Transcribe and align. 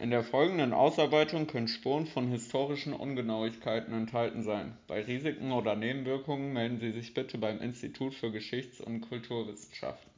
In 0.00 0.10
der 0.10 0.24
folgenden 0.24 0.72
Ausarbeitung 0.72 1.46
können 1.46 1.68
Spuren 1.68 2.06
von 2.06 2.28
historischen 2.28 2.94
Ungenauigkeiten 2.94 3.92
enthalten 3.92 4.42
sein. 4.42 4.82
Bei 4.86 5.04
Risiken 5.04 5.52
oder 5.52 5.76
Nebenwirkungen 5.76 6.54
melden 6.54 6.80
Sie 6.80 6.92
sich 6.92 7.12
bitte 7.12 7.36
beim 7.36 7.60
Institut 7.60 8.14
für 8.14 8.32
Geschichts- 8.32 8.80
und 8.80 9.02
Kulturwissenschaften. 9.02 10.10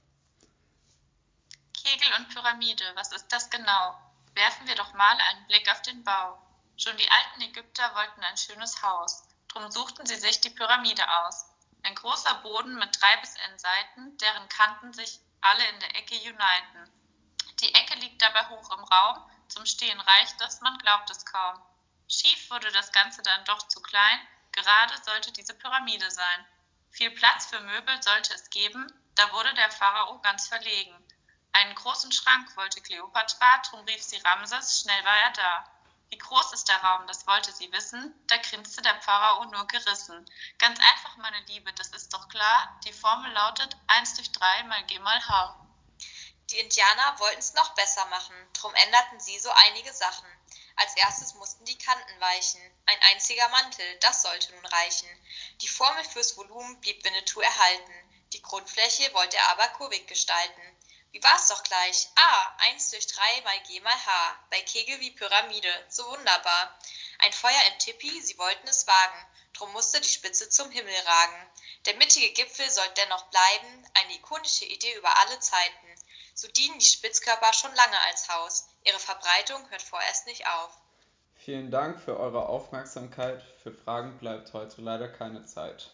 Kegel 1.74 2.06
und 2.16 2.28
Pyramide, 2.28 2.84
was 2.94 3.10
ist 3.10 3.26
das 3.32 3.50
genau? 3.50 3.98
Werfen 4.36 4.68
wir 4.68 4.76
doch 4.76 4.94
mal 4.94 5.16
einen 5.18 5.48
Blick 5.48 5.68
auf 5.68 5.82
den 5.82 6.04
Bau. 6.04 6.38
Schon 6.76 6.96
die 6.96 7.10
alten 7.10 7.50
Ägypter 7.50 7.92
wollten 7.96 8.22
ein 8.22 8.36
schönes 8.36 8.80
Haus, 8.84 9.24
drum 9.48 9.68
suchten 9.68 10.06
sie 10.06 10.14
sich 10.14 10.40
die 10.40 10.50
Pyramide 10.50 11.02
aus. 11.24 11.46
Ein 11.82 11.96
großer 11.96 12.34
Boden 12.44 12.76
mit 12.76 13.00
drei 13.00 13.16
bis 13.20 13.34
n 13.34 13.58
Seiten, 13.58 14.16
deren 14.18 14.48
Kanten 14.48 14.92
sich 14.92 15.18
alle 15.40 15.68
in 15.74 15.80
der 15.80 15.96
Ecke 15.96 16.14
uniten. 16.14 16.88
Die 17.58 17.74
Ecke 17.74 17.98
liegt 17.98 18.22
dabei 18.22 18.48
hoch 18.48 18.78
im 18.78 18.84
Raum, 18.84 19.24
zum 19.52 19.66
Stehen 19.66 20.00
reicht 20.00 20.40
es, 20.40 20.60
man 20.62 20.78
glaubt 20.78 21.10
es 21.10 21.26
kaum. 21.26 21.60
Schief 22.08 22.50
wurde 22.50 22.72
das 22.72 22.90
Ganze 22.92 23.22
dann 23.22 23.44
doch 23.44 23.68
zu 23.68 23.80
klein, 23.82 24.20
gerade 24.50 24.94
sollte 25.02 25.30
diese 25.32 25.54
Pyramide 25.54 26.10
sein. 26.10 26.46
Viel 26.90 27.10
Platz 27.10 27.46
für 27.46 27.60
Möbel 27.60 28.02
sollte 28.02 28.34
es 28.34 28.48
geben, 28.48 28.86
da 29.14 29.30
wurde 29.32 29.52
der 29.54 29.70
Pharao 29.70 30.18
ganz 30.20 30.48
verlegen. 30.48 30.94
Einen 31.52 31.74
großen 31.74 32.12
Schrank 32.12 32.56
wollte 32.56 32.80
Kleopatra, 32.80 33.58
drum 33.68 33.84
rief 33.84 34.02
sie 34.02 34.16
Ramses, 34.18 34.80
schnell 34.80 35.04
war 35.04 35.18
er 35.18 35.30
da. 35.32 35.64
Wie 36.08 36.18
groß 36.18 36.52
ist 36.54 36.68
der 36.68 36.82
Raum, 36.82 37.06
das 37.06 37.26
wollte 37.26 37.52
sie 37.52 37.70
wissen, 37.72 38.14
da 38.28 38.36
grinste 38.38 38.80
der 38.80 39.00
Pharao 39.02 39.44
nur 39.46 39.66
gerissen. 39.66 40.30
Ganz 40.58 40.78
einfach, 40.78 41.16
meine 41.16 41.40
Liebe, 41.46 41.72
das 41.74 41.88
ist 41.88 42.12
doch 42.12 42.28
klar, 42.28 42.78
die 42.84 42.92
Formel 42.92 43.30
lautet 43.32 43.76
1 43.86 44.14
durch 44.14 44.32
3 44.32 44.62
mal 44.64 44.84
G 44.84 44.98
mal 44.98 45.26
H. 45.28 45.61
Die 46.52 46.60
Indianer 46.60 47.18
wollten's 47.18 47.54
noch 47.54 47.70
besser 47.70 48.04
machen, 48.06 48.36
drum 48.52 48.74
änderten 48.74 49.18
sie 49.18 49.38
so 49.38 49.50
einige 49.50 49.90
Sachen. 49.94 50.28
Als 50.76 50.94
erstes 50.96 51.32
mussten 51.32 51.64
die 51.64 51.78
Kanten 51.78 52.20
weichen, 52.20 52.60
ein 52.84 53.02
einziger 53.10 53.48
Mantel, 53.48 53.98
das 54.00 54.20
sollte 54.20 54.52
nun 54.52 54.66
reichen. 54.66 55.08
Die 55.62 55.68
Formel 55.68 56.04
fürs 56.04 56.36
Volumen 56.36 56.78
blieb 56.82 57.02
Winnetou 57.04 57.40
erhalten, 57.40 58.26
die 58.34 58.42
Grundfläche 58.42 59.14
wollte 59.14 59.38
er 59.38 59.48
aber 59.48 59.68
kubik 59.68 60.06
gestalten. 60.06 60.62
Wie 61.12 61.22
war's 61.22 61.48
doch 61.48 61.62
gleich? 61.62 62.08
Ah, 62.16 62.54
1 62.58 62.90
durch 62.90 63.06
3 63.06 63.40
mal 63.42 63.60
G 63.60 63.80
mal 63.80 64.06
H, 64.06 64.46
bei 64.50 64.60
Kegel 64.60 65.00
wie 65.00 65.10
Pyramide, 65.10 65.86
so 65.88 66.06
wunderbar. 66.06 66.78
Ein 67.20 67.32
Feuer 67.32 67.66
im 67.68 67.78
Tipi, 67.78 68.20
sie 68.20 68.36
wollten 68.36 68.68
es 68.68 68.86
wagen, 68.86 69.26
drum 69.54 69.72
musste 69.72 70.02
die 70.02 70.08
Spitze 70.08 70.50
zum 70.50 70.70
Himmel 70.70 70.98
ragen. 71.00 71.50
Der 71.86 71.96
mittige 71.96 72.32
Gipfel 72.32 72.70
sollt 72.70 72.96
dennoch 72.96 73.24
bleiben, 73.30 73.86
eine 73.94 74.14
ikonische 74.14 74.64
Idee 74.64 74.94
über 74.94 75.18
alle 75.18 75.40
Zeiten. 75.40 75.86
So 76.34 76.48
dienen 76.48 76.78
die 76.78 76.84
Spitzkörper 76.84 77.52
schon 77.52 77.74
lange 77.74 77.98
als 78.08 78.28
Haus, 78.28 78.68
ihre 78.84 78.98
Verbreitung 78.98 79.68
hört 79.70 79.82
vorerst 79.82 80.26
nicht 80.26 80.46
auf. 80.46 80.70
Vielen 81.34 81.72
Dank 81.72 82.00
für 82.00 82.20
eure 82.20 82.48
Aufmerksamkeit. 82.48 83.42
Für 83.62 83.72
Fragen 83.72 84.16
bleibt 84.18 84.52
heute 84.52 84.80
leider 84.80 85.08
keine 85.08 85.44
Zeit. 85.44 85.90